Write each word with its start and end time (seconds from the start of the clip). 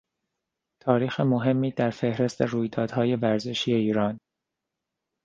تاریخ 0.83 1.19
مهمی 1.19 1.71
در 1.71 1.89
فهرست 1.89 2.41
رویدادهای 2.41 3.15
ورزشی 3.15 3.73
ایران 3.73 4.19